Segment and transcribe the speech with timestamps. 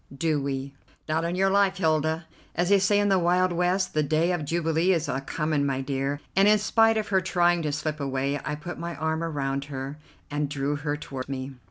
[0.17, 0.73] do we?"
[1.07, 3.93] "Not on your life, Hilda, as they say in the Wild West.
[3.93, 7.61] The day of jubilee is a coming my dear," and, in spite of her trying
[7.61, 9.99] to slip away, I put my arm around her
[10.31, 11.53] and drew her toward me.